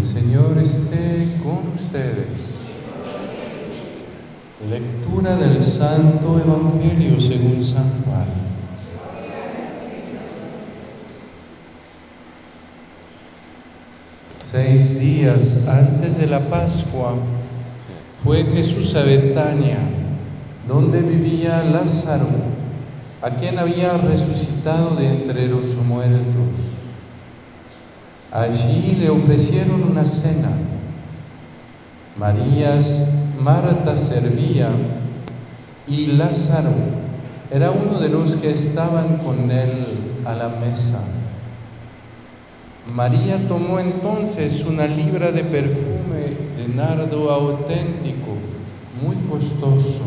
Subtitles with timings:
[0.00, 2.60] Señor esté con ustedes.
[4.70, 8.24] Lectura del Santo Evangelio según San Juan.
[14.38, 17.14] Seis días antes de la Pascua
[18.24, 19.80] fue Jesús a Betania,
[20.66, 22.26] donde vivía Lázaro,
[23.20, 26.69] a quien había resucitado de entre los muertos.
[28.32, 30.50] Allí le ofrecieron una cena.
[32.16, 33.04] Marías,
[33.40, 34.70] Marta servía
[35.88, 36.70] y Lázaro
[37.50, 41.00] era uno de los que estaban con él a la mesa.
[42.94, 48.36] María tomó entonces una libra de perfume de nardo auténtico,
[49.02, 50.04] muy costoso.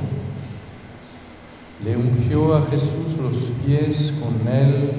[1.84, 4.92] Le ungió a Jesús los pies con él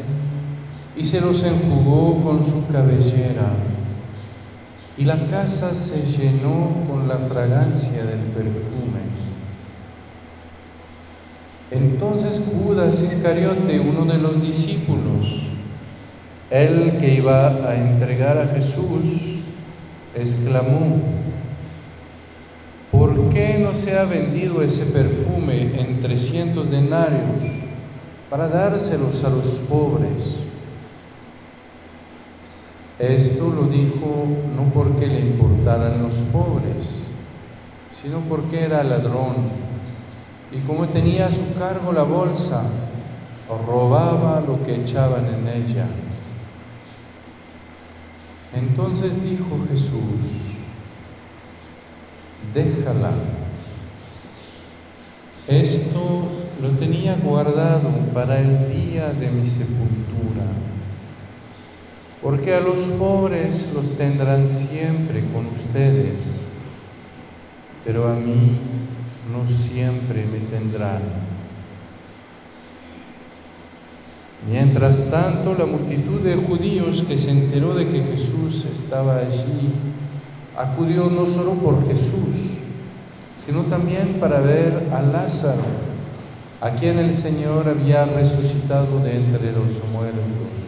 [0.97, 3.53] y se los enjugó con su cabellera.
[4.97, 9.01] Y la casa se llenó con la fragancia del perfume.
[11.71, 15.49] Entonces Judas Iscariote, uno de los discípulos,
[16.51, 19.41] el que iba a entregar a Jesús,
[20.15, 21.01] exclamó,
[22.93, 27.65] ¿por qué no se ha vendido ese perfume en trescientos denarios
[28.31, 30.34] para dárselos a los pobres?
[32.99, 37.07] Esto lo dijo no porque le importaran los pobres,
[37.93, 39.35] sino porque era ladrón
[40.53, 42.63] y como tenía a su cargo la bolsa,
[43.67, 45.87] robaba lo que echaban en ella.
[48.55, 50.61] Entonces dijo Jesús,
[52.55, 53.13] déjala.
[55.49, 56.29] Esto
[56.63, 60.45] lo tenía guardado para el día de mi sepultura
[62.23, 66.43] porque a los pobres los tendrán siempre con ustedes,
[67.85, 68.59] pero a mí
[69.33, 71.03] no siempre me tendrán.
[74.51, 79.73] Mientras tanto, la multitud de judíos que se enteró de que Jesús estaba allí,
[80.57, 82.59] acudió no solo por Jesús,
[83.37, 85.63] sino también para ver a Lázaro,
[86.61, 90.64] a quien el Señor había resucitado de entre los muertos.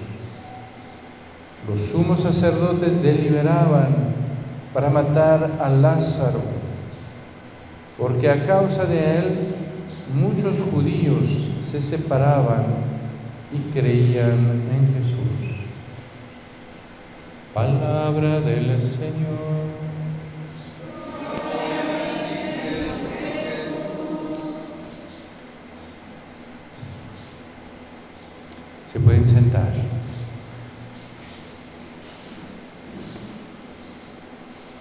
[1.68, 3.88] Los sumos sacerdotes deliberaban
[4.72, 6.40] para matar a Lázaro,
[7.98, 9.54] porque a causa de él
[10.14, 12.64] muchos judíos se separaban
[13.52, 15.66] y creían en Jesús.
[17.52, 19.55] Palabra del Señor.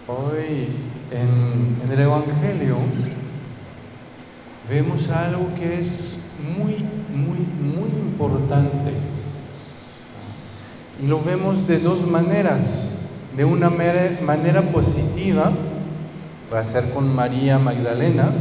[0.08, 0.68] Hoy
[1.10, 2.76] en, el Evangelio
[4.70, 6.20] vemos algo que es
[6.56, 6.76] muy,
[7.10, 7.40] muy,
[7.76, 8.92] muy importante.
[11.02, 12.90] Y lo vemos de dos maneras.
[13.36, 15.52] De una manera positiva,
[16.54, 18.32] va a ser con María Magdalena,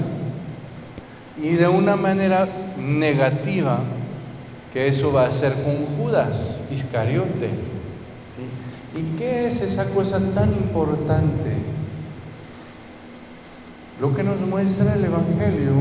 [1.43, 2.47] y de una manera
[2.79, 3.81] negativa,
[4.75, 7.49] que eso va a ser con Judas Iscariote.
[8.97, 11.51] ¿Y qué es esa cosa tan importante?
[14.01, 15.73] Lo que nos muestra el Evangelio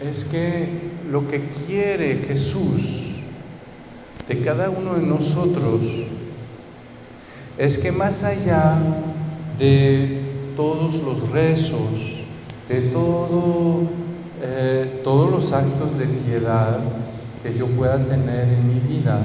[0.00, 0.68] es que
[1.10, 3.16] lo que quiere Jesús
[4.26, 6.06] de cada uno de nosotros
[7.58, 8.80] es que más allá
[9.58, 10.22] de
[10.56, 12.22] todos los rezos,
[12.68, 13.82] de todo,
[14.42, 16.80] eh, todos los actos de piedad
[17.42, 19.20] que yo pueda tener en mi vida,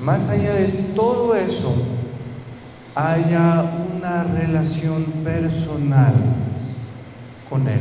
[0.00, 1.74] más allá de todo eso,
[2.94, 3.64] haya
[3.96, 6.14] una relación personal
[7.48, 7.80] con Él.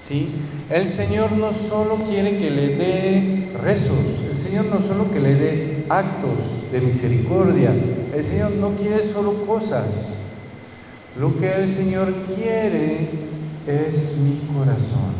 [0.00, 0.28] ¿Sí?
[0.70, 5.34] El Señor no solo quiere que le dé rezos, el Señor no solo que le
[5.34, 7.72] dé actos de misericordia,
[8.14, 10.18] el Señor no quiere solo cosas.
[11.18, 13.08] Lo que el Señor quiere
[13.66, 15.14] es mi corazón.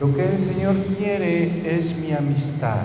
[0.00, 2.82] Lo que el Señor quiere es mi amistad.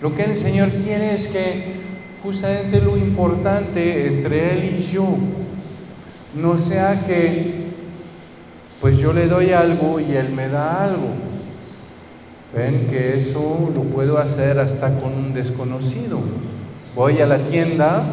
[0.00, 1.74] Lo que el Señor quiere es que
[2.22, 5.06] justamente lo importante entre Él y yo
[6.34, 7.64] no sea que
[8.80, 11.08] pues yo le doy algo y Él me da algo.
[12.54, 16.20] Ven que eso lo puedo hacer hasta con un desconocido.
[16.94, 18.04] Voy a la tienda,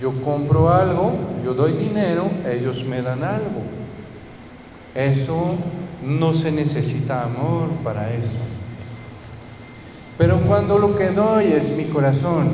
[0.00, 1.12] yo compro algo,
[1.44, 3.62] yo doy dinero, ellos me dan algo.
[4.94, 5.56] Eso
[6.02, 8.38] no se necesita amor para eso.
[10.18, 12.48] Pero cuando lo que doy es mi corazón,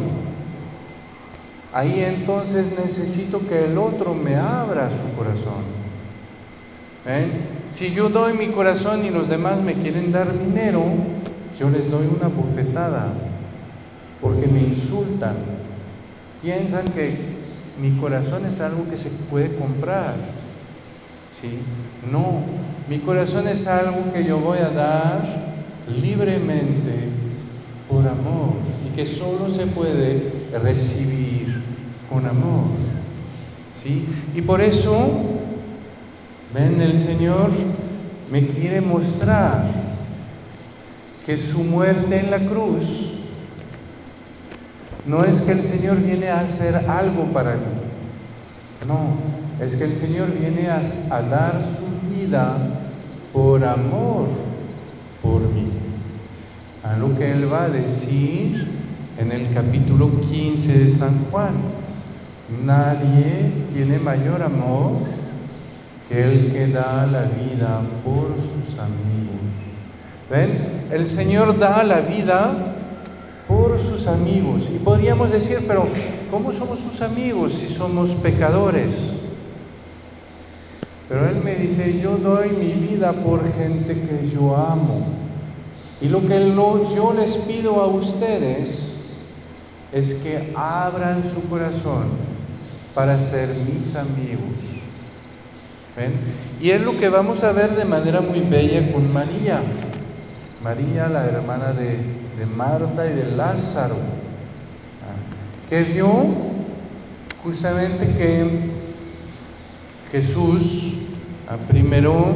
[1.73, 5.63] ahí entonces necesito que el otro me abra su corazón.
[7.05, 7.31] ¿Ven?
[7.73, 10.83] Si yo doy mi corazón y los demás me quieren dar dinero,
[11.59, 13.13] yo les doy una bofetada
[14.21, 15.37] porque me insultan.
[16.43, 17.17] Piensan que
[17.81, 20.15] mi corazón es algo que se puede comprar.
[21.31, 21.61] ¿Sí?
[22.11, 22.41] No,
[22.89, 25.23] mi corazón es algo que yo voy a dar
[25.89, 27.12] libremente
[27.93, 28.55] por amor
[28.87, 31.63] y que solo se puede recibir
[32.11, 32.65] con amor.
[33.75, 34.07] ¿Sí?
[34.35, 34.95] Y por eso,
[36.55, 37.51] ven, el Señor
[38.31, 39.65] me quiere mostrar
[41.27, 43.13] que su muerte en la cruz
[45.07, 47.61] no es que el Señor viene a hacer algo para mí,
[48.87, 49.17] no,
[49.65, 50.81] es que el Señor viene a,
[51.11, 51.85] a dar su
[52.17, 52.57] vida
[53.33, 54.29] por amor
[55.23, 55.82] por mí.
[56.83, 58.67] A lo que Él va a decir
[59.19, 61.55] en el capítulo 15 de San Juan.
[62.65, 64.93] Nadie tiene mayor amor
[66.09, 69.53] que el que da la vida por sus amigos.
[70.31, 70.59] ¿Ven?
[70.91, 72.75] El Señor da la vida
[73.47, 74.69] por sus amigos.
[74.75, 75.87] Y podríamos decir, pero
[76.31, 79.13] ¿cómo somos sus amigos si somos pecadores?
[81.09, 85.07] Pero Él me dice, yo doy mi vida por gente que yo amo.
[86.03, 86.55] Y lo que
[86.95, 88.97] yo les pido a ustedes
[89.93, 92.09] es que abran su corazón
[92.95, 94.43] para ser mis amigos.
[95.97, 96.13] ¿Ven?
[96.61, 99.63] Y es lo que vamos a ver de manera muy bella con María.
[100.63, 101.99] María, la hermana de,
[102.37, 103.97] de Marta y de Lázaro,
[105.69, 106.09] que vio
[107.45, 108.71] justamente que
[110.11, 110.99] Jesús
[111.69, 112.33] primero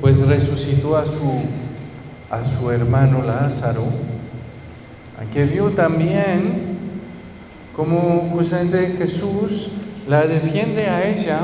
[0.00, 1.20] pues resucitó a su,
[2.30, 3.84] a su hermano Lázaro,
[5.32, 6.78] que vio también
[7.74, 9.70] como justamente Jesús
[10.08, 11.40] la defiende a ella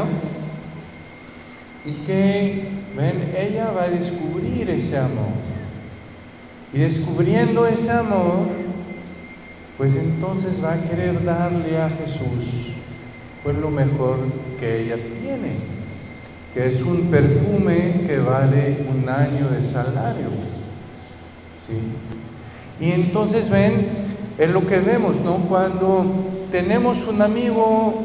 [1.85, 2.65] y que,
[2.97, 5.35] ven, ella va a descubrir ese amor.
[6.73, 8.49] Y descubriendo ese amor,
[9.77, 12.75] pues entonces va a querer darle a Jesús
[13.45, 14.19] pues lo mejor
[14.59, 15.53] que ella tiene,
[16.55, 20.31] que es un perfume que vale un año de salario.
[21.65, 21.73] ¿Sí?
[22.79, 23.89] Y entonces ven,
[24.39, 25.37] es lo que vemos, ¿no?
[25.49, 26.05] Cuando
[26.51, 28.05] tenemos un amigo,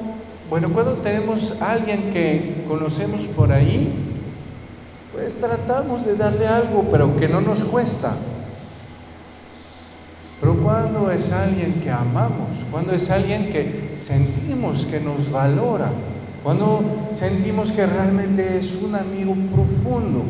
[0.49, 3.91] bueno, cuando tenemos a alguien que conocemos por ahí,
[5.11, 8.15] pues tratamos de darle algo, pero que no nos cuesta.
[10.39, 15.91] Pero cuando es alguien que amamos, cuando es alguien que sentimos que nos valora,
[16.43, 20.23] cuando sentimos que realmente es un amigo profundo,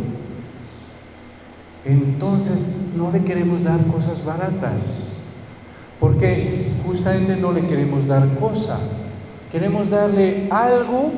[1.91, 5.13] entonces no le queremos dar cosas baratas,
[5.99, 8.79] porque justamente no le queremos dar cosa,
[9.51, 11.11] queremos darle algo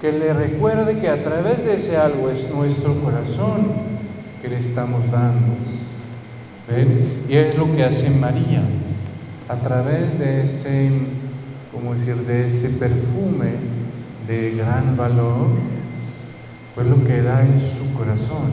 [0.00, 3.72] que le recuerde que a través de ese algo es nuestro corazón
[4.42, 5.54] que le estamos dando.
[6.68, 7.24] ¿Ven?
[7.28, 8.62] Y es lo que hace María,
[9.48, 10.90] a través de ese,
[11.72, 13.52] como decir, de ese perfume
[14.26, 15.48] de gran valor,
[16.74, 18.50] pues lo que da es su corazón,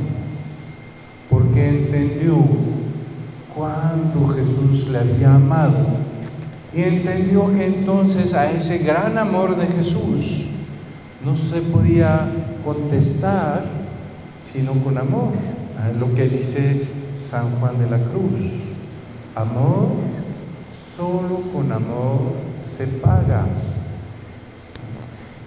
[1.51, 2.37] porque entendió
[3.53, 5.75] cuánto Jesús le había amado
[6.73, 10.45] y entendió que entonces a ese gran amor de Jesús
[11.25, 12.31] no se podía
[12.63, 13.65] contestar
[14.37, 15.33] sino con amor,
[15.99, 16.83] lo que dice
[17.15, 18.69] San Juan de la Cruz.
[19.35, 19.97] Amor,
[20.79, 23.45] solo con amor se paga.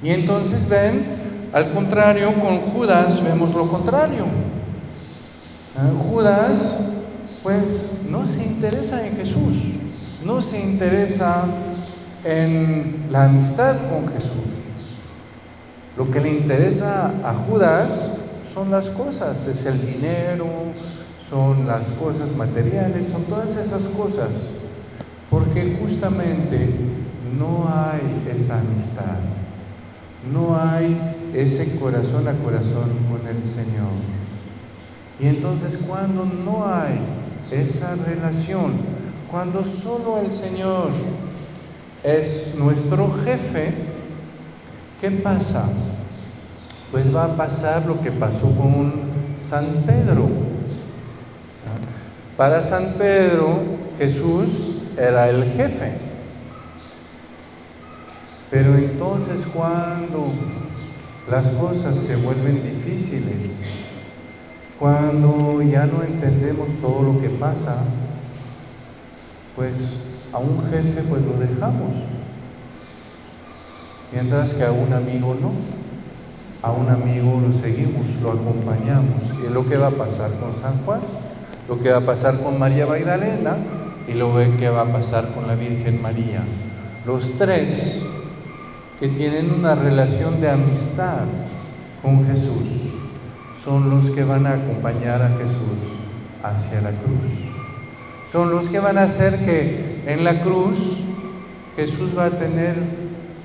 [0.02, 1.06] Y entonces ven,
[1.54, 4.26] al contrario, con Judas vemos lo contrario.
[5.76, 6.76] Ah, Judas,
[7.42, 9.74] pues, no se interesa en Jesús,
[10.24, 11.46] no se interesa
[12.24, 14.70] en la amistad con Jesús.
[15.96, 18.10] Lo que le interesa a Judas
[18.42, 20.46] son las cosas, es el dinero,
[21.18, 24.50] son las cosas materiales, son todas esas cosas,
[25.28, 26.68] porque justamente
[27.36, 29.18] no hay esa amistad,
[30.32, 30.96] no hay
[31.34, 34.23] ese corazón a corazón con el Señor.
[35.20, 36.98] Y entonces cuando no hay
[37.50, 38.72] esa relación,
[39.30, 40.90] cuando solo el Señor
[42.02, 43.74] es nuestro jefe,
[45.00, 45.68] ¿qué pasa?
[46.90, 48.92] Pues va a pasar lo que pasó con
[49.38, 50.28] San Pedro.
[52.36, 53.58] Para San Pedro,
[53.98, 55.92] Jesús era el jefe.
[58.50, 60.32] Pero entonces cuando
[61.28, 63.63] las cosas se vuelven difíciles,
[64.78, 67.76] cuando ya no entendemos todo lo que pasa,
[69.56, 70.00] pues
[70.32, 71.94] a un jefe pues lo dejamos,
[74.12, 75.52] mientras que a un amigo no.
[76.62, 79.34] A un amigo lo seguimos, lo acompañamos.
[79.42, 81.00] Y es lo que va a pasar con San Juan,
[81.68, 83.58] lo que va a pasar con María Magdalena
[84.08, 86.42] y lo que va a pasar con la Virgen María.
[87.04, 88.08] Los tres
[88.98, 91.26] que tienen una relación de amistad
[92.02, 92.43] con Jesús
[93.64, 95.96] son los que van a acompañar a Jesús
[96.42, 97.46] hacia la cruz.
[98.22, 101.02] Son los que van a hacer que en la cruz
[101.74, 102.74] Jesús va a tener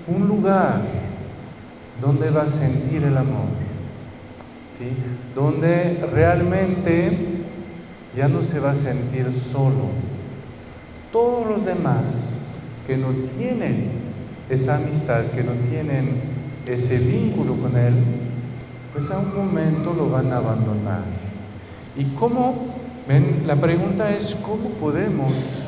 [0.07, 0.81] un lugar
[2.01, 3.47] donde va a sentir el amor,
[4.71, 4.89] ¿sí?
[5.35, 7.17] donde realmente
[8.15, 9.89] ya no se va a sentir solo.
[11.13, 12.39] Todos los demás
[12.85, 13.07] que no
[13.37, 13.89] tienen
[14.49, 16.21] esa amistad, que no tienen
[16.67, 17.93] ese vínculo con Él,
[18.93, 21.03] pues a un momento lo van a abandonar.
[21.97, 22.55] ¿Y cómo?
[23.45, 25.65] La pregunta es, ¿cómo podemos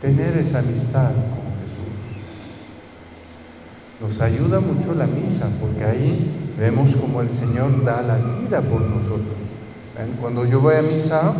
[0.00, 2.20] tener esa amistad con Jesús?
[4.00, 8.80] Nos ayuda mucho la misa, porque ahí vemos como el Señor da la vida por
[8.82, 9.62] nosotros.
[10.20, 11.34] Cuando yo voy a misa,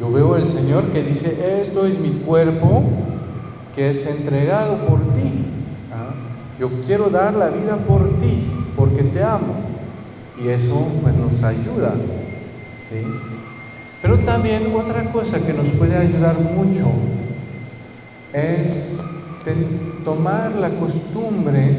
[0.00, 2.82] yo veo al Señor que dice, esto es mi cuerpo
[3.74, 5.44] que es entregado por ti.
[5.92, 6.14] ¿ah?
[6.58, 8.49] Yo quiero dar la vida por ti,
[9.22, 9.54] amo.
[10.42, 11.94] Y eso pues nos ayuda.
[12.88, 13.02] ¿sí?
[14.02, 16.86] Pero también otra cosa que nos puede ayudar mucho
[18.32, 19.00] es
[20.04, 21.78] tomar la costumbre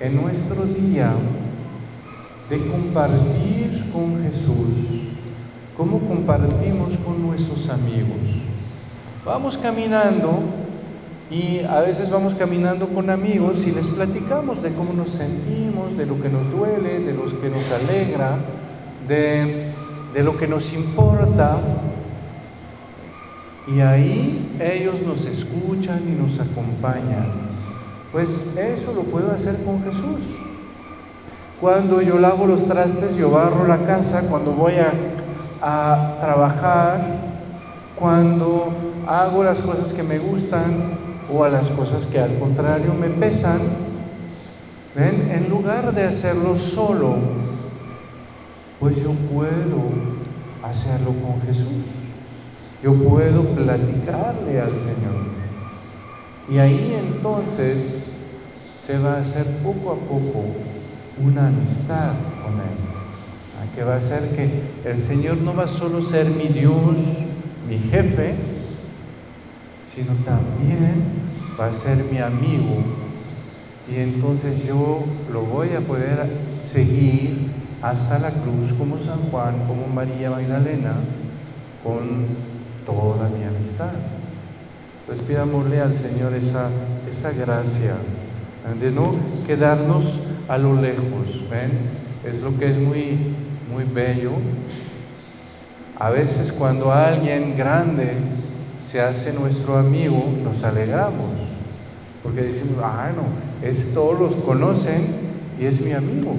[0.00, 1.12] en nuestro día
[2.48, 5.08] de compartir con Jesús
[5.76, 8.18] como compartimos con nuestros amigos.
[9.24, 10.40] Vamos caminando
[11.30, 16.06] y a veces vamos caminando con amigos y les platicamos de cómo nos sentimos, de
[16.06, 18.38] lo que nos duele, de lo que nos alegra,
[19.06, 19.70] de,
[20.14, 21.58] de lo que nos importa.
[23.66, 27.26] Y ahí ellos nos escuchan y nos acompañan.
[28.10, 30.38] Pues eso lo puedo hacer con Jesús.
[31.60, 34.92] Cuando yo lavo los trastes, yo barro la casa, cuando voy a,
[35.60, 37.00] a trabajar,
[37.96, 38.72] cuando
[39.06, 43.60] hago las cosas que me gustan, o a las cosas que al contrario me pesan,
[44.94, 45.30] ¿ven?
[45.30, 47.16] En lugar de hacerlo solo,
[48.80, 49.90] pues yo puedo
[50.62, 52.08] hacerlo con Jesús.
[52.82, 55.26] Yo puedo platicarle al Señor.
[56.50, 58.12] Y ahí entonces
[58.76, 60.44] se va a hacer poco a poco
[61.22, 62.88] una amistad con Él.
[63.74, 64.50] Que va a hacer que
[64.84, 67.18] el Señor no va a solo ser mi Dios,
[67.68, 68.34] mi jefe,
[69.98, 71.02] sino también
[71.58, 72.76] va a ser mi amigo
[73.90, 77.50] y entonces yo lo voy a poder seguir
[77.82, 80.92] hasta la cruz como San Juan, como María Magdalena,
[81.82, 82.26] con
[82.86, 83.90] toda mi amistad.
[85.06, 86.68] Pues pidámosle al Señor esa,
[87.08, 87.94] esa gracia
[88.78, 89.14] de no
[89.46, 91.72] quedarnos a lo lejos, ¿ven?
[92.24, 93.18] Es lo que es muy,
[93.72, 94.32] muy bello.
[95.98, 98.12] A veces cuando alguien grande
[98.88, 101.36] se hace nuestro amigo, nos alegramos,
[102.22, 105.08] porque decimos, ah, no, es, todos los conocen
[105.60, 106.34] y es mi amigo.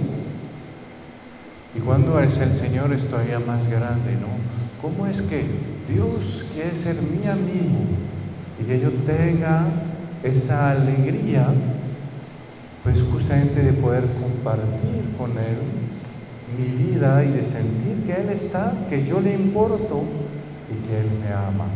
[1.76, 4.30] Y cuando es el Señor es todavía más grande, ¿no?
[4.82, 5.44] ¿Cómo es que
[5.94, 7.86] Dios quiere ser mi amigo
[8.60, 9.66] y que yo tenga
[10.24, 11.46] esa alegría,
[12.84, 15.60] pues justamente de poder compartir con Él
[16.58, 20.02] mi vida y de sentir que Él está, que yo le importo
[20.72, 21.68] y que Él me ama?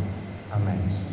[0.53, 1.12] Amém.